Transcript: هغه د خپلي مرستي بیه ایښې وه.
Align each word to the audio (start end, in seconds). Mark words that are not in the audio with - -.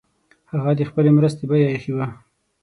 هغه 0.51 0.71
د 0.79 0.81
خپلي 0.89 1.09
مرستي 1.17 1.43
بیه 1.49 1.67
ایښې 1.71 1.91
وه. 1.97 2.05